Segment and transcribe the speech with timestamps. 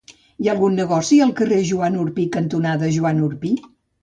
[0.43, 3.55] Hi ha algun negoci al carrer Joan Orpí cantonada Joan Orpí?